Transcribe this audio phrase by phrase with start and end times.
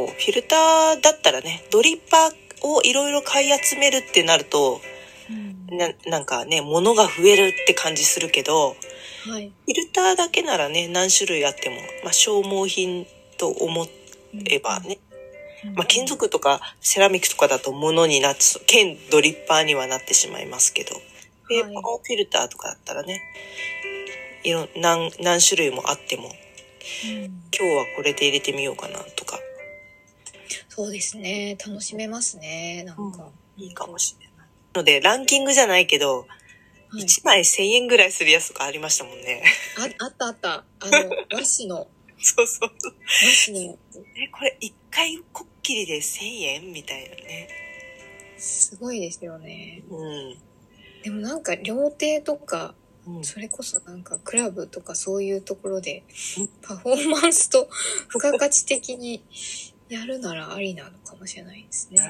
[0.00, 4.80] こう、フィルターだったらね、ドリッパーをいろいろ買い集めるってなると、
[5.28, 5.76] うん。
[5.76, 8.76] ななんかね、物が増えるって感じするけど、
[9.28, 9.48] はい。
[9.48, 13.06] フィルターだけならね、何種類あっても、まあ、消耗品
[13.36, 13.86] と思
[14.48, 14.98] えばね、
[15.74, 20.90] まあ、金属とかセラミックとかだと物になって、兼ドリッパーにはなってしまいますけど、
[21.48, 23.20] ペーパーフィルターとかだったらね、
[24.44, 27.24] いろん何何種類もあっても、うん。
[27.52, 29.38] 今日はこれで入れてみようかなとか、
[30.80, 31.58] そうですね。
[31.62, 32.84] 楽しめますね。
[32.86, 33.28] なんか。
[33.58, 34.46] いいかもしれない。
[34.74, 39.44] ので、ランキングじゃないけど、はい1枚1000円ぐらいするやつとかありましたもんね。
[39.78, 40.64] あ、 あったあった。
[40.80, 41.86] あの、 和紙の、
[42.18, 42.70] そうそう。
[42.70, 42.72] 和
[43.46, 43.78] 紙の。
[44.16, 47.48] え、これ1回こっきりで1000円みたいなね。
[48.38, 49.82] すごいですよね。
[49.88, 50.38] うん。
[51.02, 52.74] でもなんか、料亭とか、
[53.06, 56.04] うんそれこそなんか、クラブとかそういうところで
[56.38, 57.68] うん、パフォーマンスと
[58.08, 59.22] 付加価値的に
[59.90, 61.98] やるならありなのかもしれないですね。
[61.98, 62.04] こ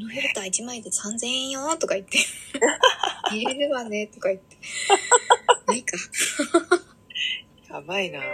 [0.00, 2.18] のフィルター1枚で3000円よとか言って、
[3.30, 4.56] 入れるわねとか言って。
[5.66, 5.96] ないか。
[7.68, 8.24] やばいなち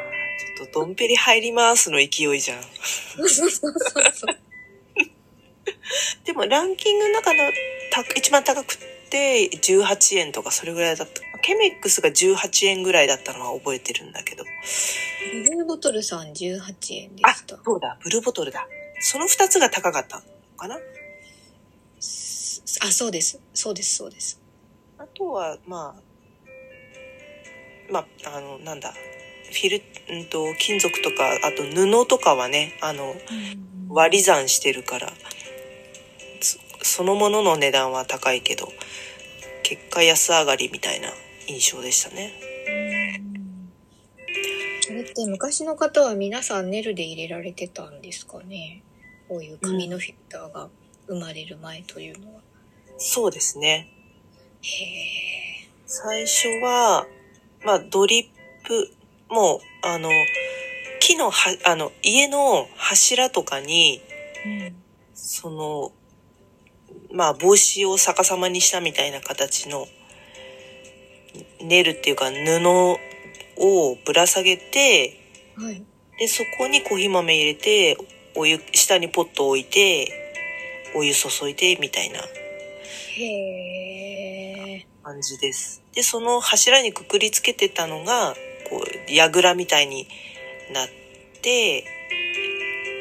[0.63, 2.63] ょっとドンペリ入りますの勢いじゃん。
[2.63, 3.73] そうそうそう
[4.13, 4.37] そう。
[6.25, 7.39] でもランキングの中の
[7.93, 8.77] た一番高くっ
[9.11, 11.21] て18円とかそれぐらいだった。
[11.47, 14.43] ケメックスが18円ぐらいだったのは覚えてるんだけど。
[15.45, 18.67] ブルーボトルさん18円であした。、そうだ、ブルーボトルだ。
[18.99, 20.23] その2つが高かったの
[20.57, 20.75] かな？
[20.75, 20.81] あ、
[22.91, 23.39] そうです。
[23.55, 24.41] そうです、そうです。
[24.99, 26.03] あとは、まあ、
[27.93, 29.83] まあ、あの、なんだ、フィル、
[30.17, 33.15] うんと、金属とか、あと布とかはね、あの、
[33.89, 35.13] 割り算してるから、
[36.41, 38.73] そそのものの値段は高いけど、
[39.63, 41.13] 結果安上がりみたいな
[41.49, 42.33] 印象でしたね。
[44.83, 48.83] それって昔の方は皆さんネルで入れられてたんですかね？
[49.29, 50.69] こういう紙のフィルターが
[51.09, 52.41] 生まれる前というのは。
[52.99, 53.89] そうですね。
[54.63, 55.69] へえ。
[55.87, 57.07] 最初は、
[57.65, 58.91] まあ、ドリップ、
[59.29, 60.11] もう、あの、
[61.01, 64.01] 木のは、あの、家の柱とかに、
[64.45, 64.77] うん。
[65.15, 65.93] その、
[67.11, 69.87] まあ帽子を逆さまにしたみたいな形の、
[71.67, 72.97] ネルっていうか布
[73.59, 75.21] をぶら下げて、
[75.57, 75.83] はい。
[76.19, 77.97] で、そこにコーヒー豆入れて、
[78.35, 80.13] お湯、下にポットを置いて、
[80.95, 82.21] お湯注いで、みたいな。
[85.03, 85.83] 感じです。
[85.95, 88.35] で、その柱にくくりつけてたのが、
[88.69, 90.07] こう、櫓みたいに
[90.73, 90.89] なっ
[91.43, 91.85] て、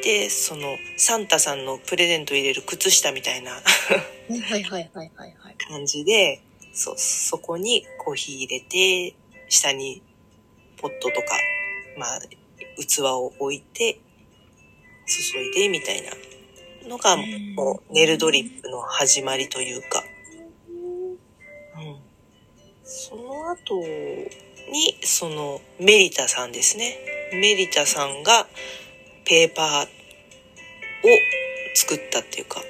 [0.04, 3.60] で、その、サンタさんのプレゼント入れる靴下みたいなは
[4.36, 5.56] いはいはいはいはいはい。
[5.68, 6.42] 感じで、
[6.76, 9.16] そう、そこにコーヒー入れて、
[9.48, 10.02] 下に
[10.76, 11.38] ポットとか、
[11.96, 12.20] まあ、
[12.78, 13.98] 器を置いて、
[15.06, 20.04] 注いで、みたいなのが、もう、ネルドリップの始まりというか、
[21.76, 21.96] うん。
[22.84, 26.98] その後に、その、メリタさんですね。
[27.32, 28.46] メリタさんが、
[29.24, 29.86] ペーパーを
[31.74, 32.62] 作ったっていうか、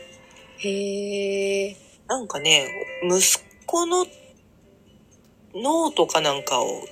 [0.58, 1.76] へえ。
[2.06, 2.68] なんかね、
[3.02, 4.06] 息子の
[5.54, 6.82] ノートかなんかを、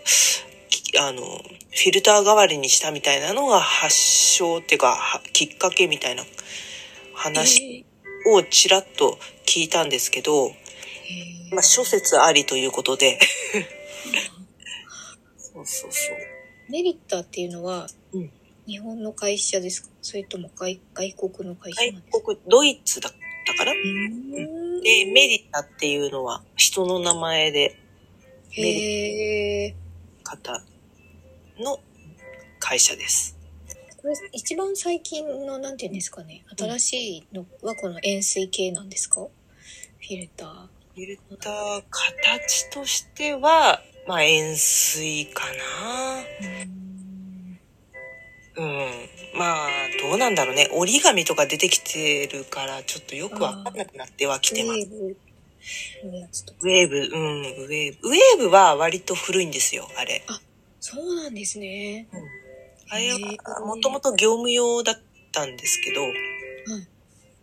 [0.71, 6.25] きあの、フィルター代わりにしたみたいなのが発祥っていうか、はきっかけみたいな
[7.15, 7.85] 話
[8.27, 10.51] をちらっと聞いたんですけど、
[11.51, 13.19] まあ諸説ありということで。
[15.37, 16.17] そうそうそう。
[16.71, 18.31] メリッターっていうのは、うん。
[18.67, 19.91] 日本の会社ですか？
[20.01, 22.01] それとも外外国の会社ですか？
[22.13, 23.13] 外国、ドイツだっ
[23.47, 23.73] たかな？
[23.73, 27.77] うーんで、メリタっていうのは人の名前で
[28.51, 29.75] へえ。
[30.23, 30.63] 方
[31.59, 31.81] の
[32.61, 33.37] 会社です。
[33.97, 39.21] これ一番最近のなんていうんですかね新しいのはこの円錐形なんですか？
[39.23, 40.51] フィルター。
[40.95, 46.23] フィルター形としては、まあ円錐かな。
[48.57, 49.09] うん。
[49.35, 49.69] まあ、
[50.01, 50.69] どうなんだろうね。
[50.73, 54.81] 折り紙とか出てきてるから、ちょっとよくわかんなくなってはきてます。
[56.61, 58.09] ウェーブ、うん、ウェーブ。
[58.09, 59.51] ウェーブは割と古いん。
[59.51, 60.23] ですよ、あれ。
[60.29, 60.41] あ
[60.81, 61.35] そうなん。
[61.35, 62.07] ですね。
[62.91, 63.19] あれは、
[63.67, 65.01] もともと業務用だっ
[65.33, 65.57] たん。
[65.57, 66.03] ですけど、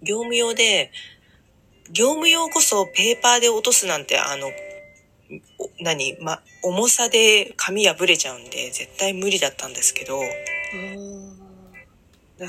[0.04, 0.92] 業務用で、
[1.92, 4.06] 業務用こそペーパーで落とすなん。
[4.06, 4.48] て、あの、
[5.58, 8.50] お何ま、重さで紙破れちゃうん。
[8.50, 9.74] で、絶対無理だったん。
[9.74, 11.41] ですけど、あだ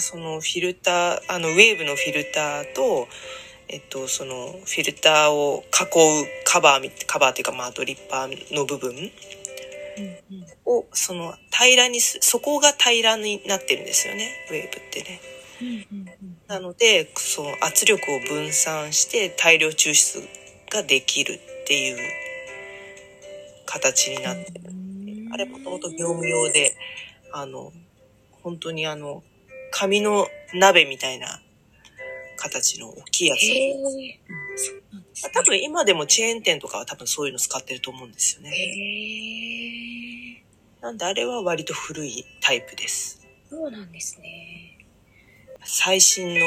[0.00, 3.08] そのフィルター、あの、ウェーブのフィルターと、
[3.68, 9.10] えっと、その、フィルターを囲うカバーみ、カバーっていうか、まあ、ドリッパーの部分
[10.66, 15.20] を、その、平らにす、そこが平らになってるんですよね、ウェーブってね。
[16.48, 20.22] なので、その圧力を分散して大量抽出
[20.70, 21.98] ができるっていう
[23.66, 24.70] 形になってる。
[25.32, 26.74] あれもともと業務用で、
[27.32, 27.72] あの、
[28.42, 29.22] 本当にあの、
[29.72, 31.40] 紙の鍋みたいな
[32.36, 33.40] 形の大きいやつ。
[33.40, 34.20] へ
[34.54, 38.50] そうなんですね、多分今でもチェーン店とかは多分そういうの使ってると思うんですよね。
[38.50, 40.42] へ
[40.80, 43.26] なんであれは割と古いタイプです。
[43.48, 44.78] そうなんですね。
[45.64, 46.40] 最新の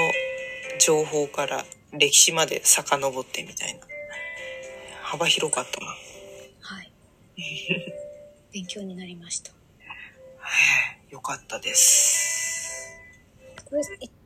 [0.80, 3.80] 情報から歴史まで遡ってみたいな。
[5.02, 5.88] 幅広かったな。
[6.62, 6.92] はい。
[8.52, 9.52] 勉強になりました。
[11.10, 12.15] よかったです。
[13.76, 14.25] これ、